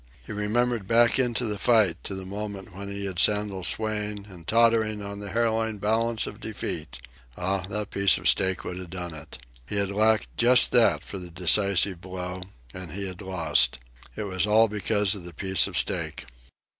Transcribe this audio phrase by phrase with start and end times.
[0.25, 4.47] He remembered back into the fight to the moment when he had Sandel swaying and
[4.47, 6.97] tottering on the hair line balance of defeat.
[7.37, 9.37] Ah, that piece of steak would have done it!
[9.67, 12.41] He had lacked just that for the decisive blow,
[12.73, 13.77] and he had lost.
[14.15, 16.25] It was all because of the piece of steak.